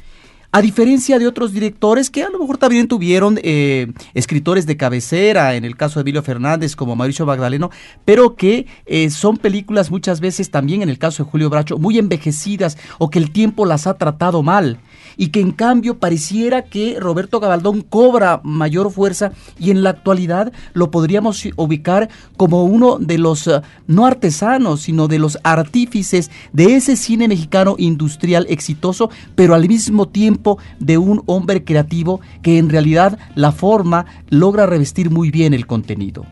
[0.57, 5.55] A diferencia de otros directores que a lo mejor también tuvieron eh, escritores de cabecera,
[5.55, 7.71] en el caso de Emilio Fernández como Mauricio Magdaleno,
[8.07, 11.99] pero que eh, son películas muchas veces también en el caso de Julio Bracho muy
[11.99, 14.79] envejecidas o que el tiempo las ha tratado mal
[15.17, 20.53] y que en cambio pareciera que Roberto Gabaldón cobra mayor fuerza y en la actualidad
[20.75, 26.77] lo podríamos ubicar como uno de los eh, no artesanos, sino de los artífices de
[26.77, 32.69] ese cine mexicano industrial exitoso, pero al mismo tiempo de un hombre creativo que en
[32.69, 36.27] realidad la forma logra revestir muy bien el contenido.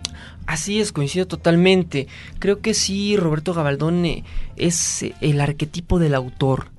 [0.47, 2.07] Así es, coincido totalmente.
[2.39, 4.25] Creo que sí, Roberto Gabaldón eh,
[4.57, 6.74] es el arquetipo del autor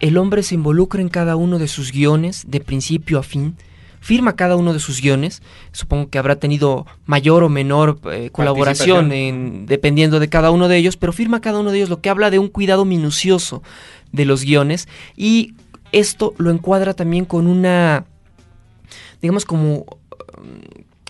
[0.00, 3.56] el hombre se involucra en cada uno de sus guiones, de principio a fin,
[4.00, 5.42] firma cada uno de sus guiones,
[5.72, 10.76] supongo que habrá tenido mayor o menor eh, colaboración en, dependiendo de cada uno de
[10.76, 13.62] ellos, pero firma cada uno de ellos, lo que habla de un cuidado minucioso
[14.12, 14.88] de los guiones.
[15.16, 15.54] Y
[15.92, 18.06] esto lo encuadra también con una,
[19.20, 19.84] digamos como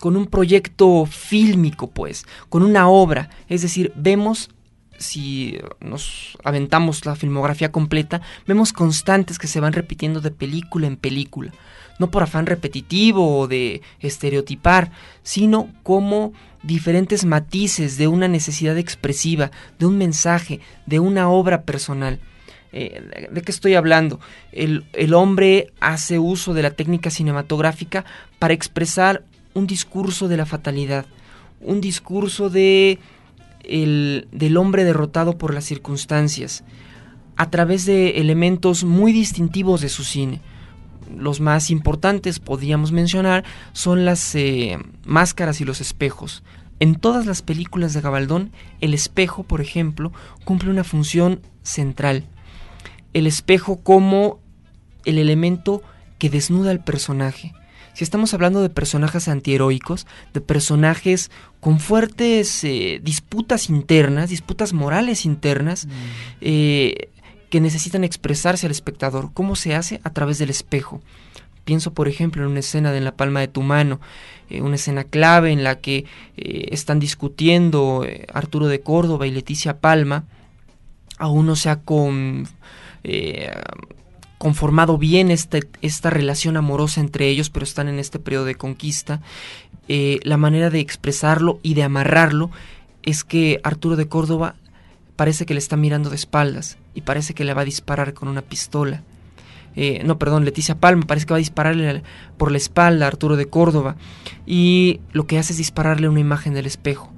[0.01, 4.51] con un proyecto fílmico, pues, con una obra, es decir, vemos
[4.99, 10.97] si nos aventamos la filmografía completa, vemos constantes que se van repitiendo de película en
[10.97, 11.53] película.
[11.99, 14.93] No por afán repetitivo o de estereotipar,
[15.23, 16.33] sino como
[16.63, 22.21] diferentes matices de una necesidad expresiva, de un mensaje, de una obra personal.
[22.73, 24.21] Eh, ¿De qué estoy hablando?
[24.53, 28.05] El, el hombre hace uso de la técnica cinematográfica
[28.39, 29.25] para expresar
[29.55, 31.07] un discurso de la fatalidad,
[31.61, 32.99] un discurso de
[33.65, 36.65] el, del hombre derrotado por las circunstancias
[37.37, 40.41] a través de elementos muy distintivos de su cine.
[41.17, 46.43] Los más importantes, podríamos mencionar, son las eh, máscaras y los espejos.
[46.81, 50.13] En todas las películas de Gabaldón, el espejo, por ejemplo,
[50.45, 52.27] cumple una función central.
[53.15, 54.41] El espejo como
[55.05, 55.83] el elemento
[56.19, 57.53] que desnuda al personaje,
[57.99, 65.25] si estamos hablando de personajes antiheroicos, de personajes con fuertes eh, disputas internas, disputas morales
[65.25, 65.91] internas, mm.
[66.41, 67.09] eh,
[67.51, 69.33] que necesitan expresarse al espectador.
[69.35, 70.01] ¿Cómo se hace?
[70.05, 71.01] A través del espejo.
[71.65, 74.01] Pienso, por ejemplo, en una escena de En la palma de tu mano,
[74.49, 76.05] eh, una escena clave en la que
[76.37, 80.25] están discutiendo Arturo de Córdoba y Leticia Palma.
[81.19, 82.47] Aún no se ha con,
[84.39, 89.21] conformado bien este, esta relación amorosa entre ellos, pero están en este periodo de conquista.
[89.89, 92.51] Eh, la manera de expresarlo y de amarrarlo
[93.03, 94.55] es que Arturo de Córdoba
[95.17, 98.29] parece que le está mirando de espaldas y parece que le va a disparar con
[98.29, 99.03] una pistola.
[99.75, 102.03] Eh, no, perdón, Leticia Palma parece que va a dispararle
[102.37, 103.97] por la espalda a Arturo de Córdoba
[104.47, 107.13] y lo que hace es dispararle una imagen del espejo.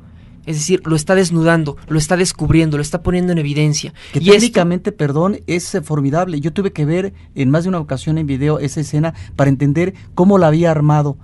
[0.51, 3.95] Es decir, lo está desnudando, lo está descubriendo, lo está poniendo en evidencia.
[4.13, 6.41] Que y técnicamente, perdón, es formidable.
[6.41, 9.95] Yo tuve que ver en más de una ocasión en video esa escena para entender
[10.17, 11.17] cómo la había armado,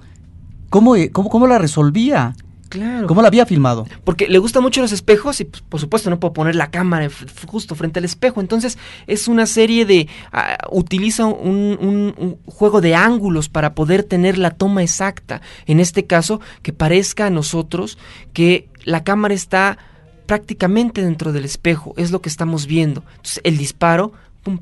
[0.71, 2.37] cómo, eh, cómo, cómo la resolvía.
[2.69, 3.07] Claro.
[3.07, 3.87] ¿Cómo la había filmado?
[4.05, 7.09] Porque le gustan mucho los espejos y pues, por supuesto no puedo poner la cámara
[7.47, 8.41] justo frente al espejo.
[8.41, 10.09] Entonces es una serie de...
[10.33, 15.43] Ah, utiliza un, juego de ángulos para poder tener la toma exacta.
[15.67, 17.99] En este caso, que parezca a nosotros
[18.33, 19.79] que la cámara está
[20.27, 21.95] prácticamente dentro del espejo.
[21.97, 23.05] Es lo que estamos viendo.
[23.17, 24.13] Entonces el disparo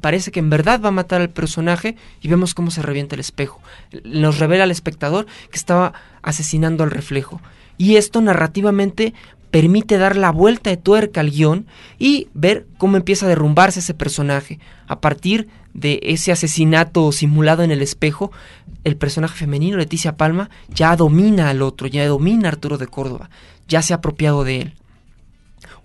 [0.01, 3.21] parece que en verdad va a matar al personaje y vemos cómo se revienta el
[3.21, 3.61] espejo.
[4.05, 5.93] Nos revela al espectador que estaba
[6.23, 7.41] asesinando al reflejo.
[7.79, 9.15] Y esto narrativamente
[9.55, 11.67] permite dar la vuelta de tuerca al guion
[11.97, 14.59] y ver cómo empieza a derrumbarse ese personaje.
[14.89, 18.33] A partir de ese asesinato simulado en el espejo,
[18.83, 23.31] el personaje femenino, Leticia Palma, ya domina al otro, ya domina a Arturo de Córdoba,
[23.69, 24.75] ya se ha apropiado de él.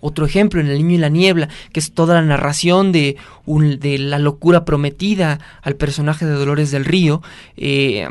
[0.00, 3.98] Otro ejemplo en El Niño y la Niebla, que es toda la narración de, de
[3.98, 7.22] la locura prometida al personaje de Dolores del Río,
[7.56, 8.08] eh,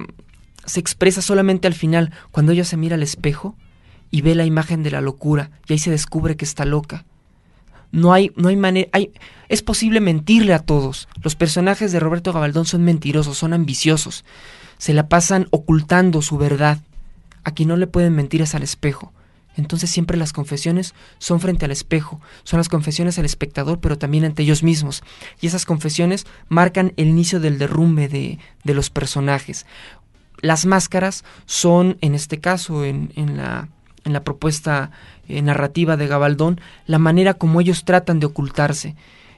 [0.66, 3.58] se expresa solamente al final, cuando ella se mira al espejo
[4.12, 7.06] y ve la imagen de la locura y ahí se descubre que está loca.
[7.92, 9.12] No hay, no hay manera, hay,
[9.48, 11.08] es posible mentirle a todos.
[11.22, 14.26] Los personajes de Roberto Gabaldón son mentirosos, son ambiciosos,
[14.78, 16.80] se la pasan ocultando su verdad.
[17.44, 19.14] A quien no le pueden mentir es al espejo.
[19.56, 24.24] Entonces siempre las confesiones son frente al espejo, son las confesiones al espectador, pero también
[24.24, 25.04] ante ellos mismos.
[25.42, 29.66] Y esas confesiones marcan el inicio del derrumbe de, de los personajes.
[30.42, 33.68] Las máscaras son, en este caso, en, en la
[34.10, 34.92] en la propuesta
[35.28, 38.96] eh, narrativa de Gabaldón, la manera como ellos tratan de ocultarse.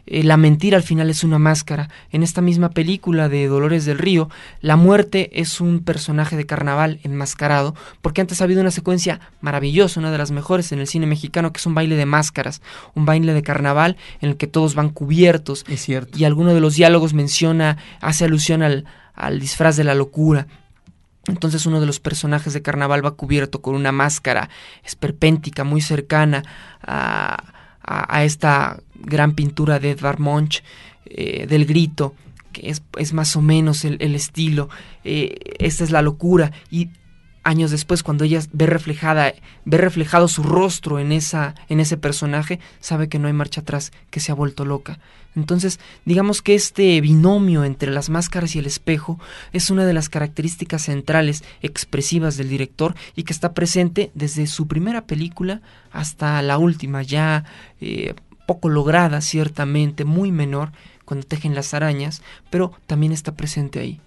[0.07, 1.89] eh, la mentira al final es una máscara.
[2.11, 4.29] En esta misma película de Dolores del Río,
[4.61, 9.99] la muerte es un personaje de carnaval enmascarado, porque antes ha habido una secuencia maravillosa,
[9.99, 12.61] una de las mejores en el cine mexicano, que es un baile de máscaras,
[12.95, 15.65] un baile de carnaval en el que todos van cubiertos.
[15.67, 16.17] Es cierto.
[16.17, 20.47] Y alguno de los diálogos menciona, hace alusión al, al disfraz de la locura.
[21.27, 24.49] Entonces uno de los personajes de carnaval va cubierto con una máscara
[24.83, 26.43] esperpéntica muy cercana
[26.81, 27.53] a,
[27.83, 30.63] a, esta gran pintura de Edvard Munch
[31.05, 32.15] eh, del grito,
[32.51, 34.69] que es, es, más o menos el, el estilo.
[35.03, 36.89] Eh, esta es la locura y
[37.43, 39.33] años después cuando ella ve reflejada
[39.65, 43.91] ve reflejado su rostro en esa en ese personaje sabe que no hay marcha atrás
[44.09, 44.99] que se ha vuelto loca.
[45.35, 49.19] Entonces digamos que este binomio entre las máscaras y el espejo
[49.53, 54.67] es una de las características centrales expresivas del director y que está presente desde su
[54.67, 55.61] primera película
[55.91, 57.45] hasta la última ya
[57.79, 58.13] eh,
[58.45, 60.71] poco lograda ciertamente muy menor
[61.05, 64.01] cuando tejen las arañas pero también está presente ahí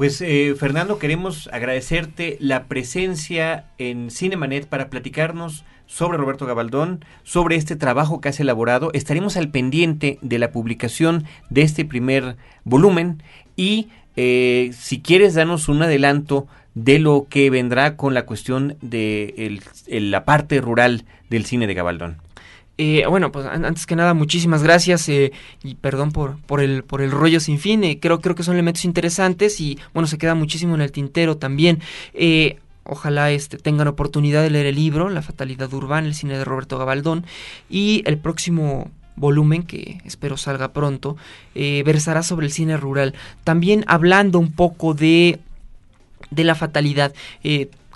[0.00, 7.56] pues eh, Fernando, queremos agradecerte la presencia en Cinemanet para platicarnos sobre Roberto Gabaldón, sobre
[7.56, 8.90] este trabajo que has elaborado.
[8.94, 13.22] Estaremos al pendiente de la publicación de este primer volumen
[13.56, 19.60] y eh, si quieres darnos un adelanto de lo que vendrá con la cuestión de
[19.86, 22.29] la parte rural del cine de Gabaldón.
[22.82, 27.02] Eh, bueno, pues antes que nada, muchísimas gracias eh, y perdón por, por, el, por
[27.02, 27.84] el rollo sin fin.
[27.84, 31.36] Eh, creo, creo que son elementos interesantes y bueno, se queda muchísimo en el tintero
[31.36, 31.80] también.
[32.84, 36.78] ojalá este, tengan oportunidad de leer el libro, La Fatalidad Urbana, el cine de Roberto
[36.78, 37.26] Gabaldón.
[37.68, 41.18] Y el próximo volumen, que espero salga pronto,
[41.54, 43.14] versará sobre el cine rural.
[43.44, 45.38] También hablando un poco de,
[46.30, 47.12] de la fatalidad.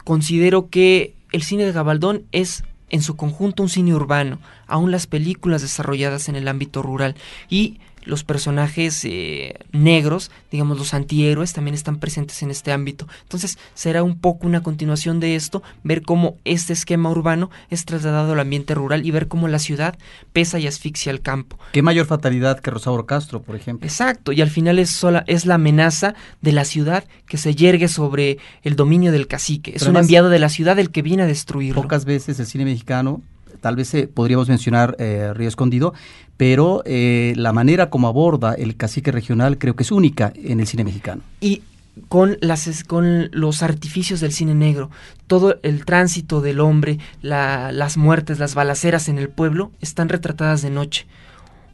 [0.05, 5.07] considero que el cine de Gabaldón es en su conjunto un cine urbano, aún las
[5.07, 7.17] películas desarrolladas en el ámbito rural
[7.49, 13.07] y los personajes eh, negros, digamos los antihéroes, también están presentes en este ámbito.
[13.23, 18.33] Entonces será un poco una continuación de esto, ver cómo este esquema urbano es trasladado
[18.33, 19.99] al ambiente rural y ver cómo la ciudad
[20.33, 21.59] pesa y asfixia al campo.
[21.73, 23.87] ¿Qué mayor fatalidad que Rosauro Castro, por ejemplo?
[23.87, 27.89] Exacto, y al final es, sola, es la amenaza de la ciudad que se yergue
[27.89, 29.73] sobre el dominio del cacique.
[29.75, 31.83] Es un enviado de la ciudad el que viene a destruirlo.
[31.83, 33.23] Pocas veces el cine mexicano
[33.65, 35.95] tal vez eh, podríamos mencionar eh, Río Escondido,
[36.37, 40.67] pero eh, la manera como aborda el cacique regional creo que es única en el
[40.67, 41.23] cine mexicano.
[41.41, 41.63] Y
[42.11, 44.91] con, las, con los artificios del cine negro,
[45.27, 50.69] todo el tránsito del hombre, las muertes, las balaceras en el pueblo están retratadas de
[50.69, 51.07] noche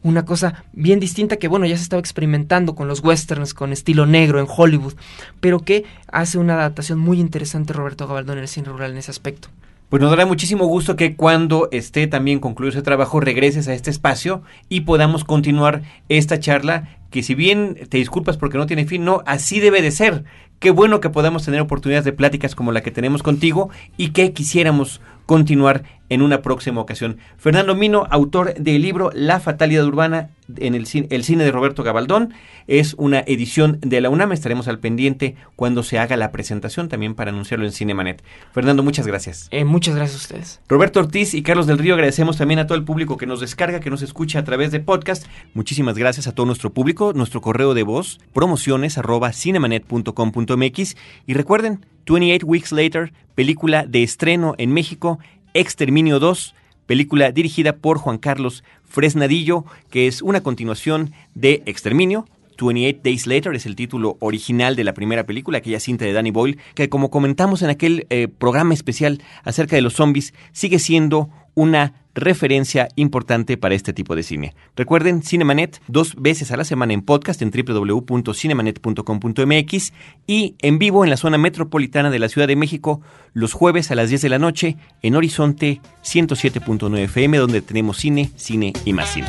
[0.02, 4.06] una cosa bien distinta que bueno ya se estaba experimentando con los westerns con estilo
[4.06, 4.94] negro en Hollywood
[5.40, 9.10] pero que hace una adaptación muy interesante Roberto Gabaldón en el cine rural en ese
[9.10, 9.50] aspecto
[9.90, 13.90] pues nos dará muchísimo gusto que cuando esté también concluido ese trabajo regreses a este
[13.90, 19.04] espacio y podamos continuar esta charla que si bien te disculpas porque no tiene fin,
[19.04, 20.24] no, así debe de ser.
[20.60, 24.32] Qué bueno que podamos tener oportunidades de pláticas como la que tenemos contigo y que
[24.32, 27.18] quisiéramos continuar en una próxima ocasión.
[27.38, 31.84] Fernando Mino, autor del libro La Fatalidad Urbana en el cine, el cine de Roberto
[31.84, 32.34] Gabaldón,
[32.66, 34.32] es una edición de la UNAM.
[34.32, 38.22] Estaremos al pendiente cuando se haga la presentación también para anunciarlo en Cinemanet.
[38.52, 39.48] Fernando, muchas gracias.
[39.52, 40.60] Eh, muchas gracias a ustedes.
[40.68, 43.78] Roberto Ortiz y Carlos del Río, agradecemos también a todo el público que nos descarga,
[43.78, 45.26] que nos escucha a través de podcast.
[45.54, 50.96] Muchísimas gracias a todo nuestro público, nuestro correo de voz, promociones arroba cinemanet.com.mx
[51.26, 55.20] y recuerden, 28 Weeks Later, película de estreno en México,
[55.54, 56.56] Exterminio 2,
[56.86, 62.26] película dirigida por Juan Carlos Fresnadillo, que es una continuación de Exterminio.
[62.60, 66.32] 28 Days Later es el título original de la primera película, aquella cinta de Danny
[66.32, 71.30] Boyle, que como comentamos en aquel eh, programa especial acerca de los zombies, sigue siendo
[71.60, 74.54] una referencia importante para este tipo de cine.
[74.76, 79.92] Recuerden, Cinemanet dos veces a la semana en podcast en www.cinemanet.com.mx
[80.26, 83.02] y en vivo en la zona metropolitana de la Ciudad de México
[83.34, 88.30] los jueves a las 10 de la noche en Horizonte 107.9 FM donde tenemos cine,
[88.36, 89.28] cine y más cine.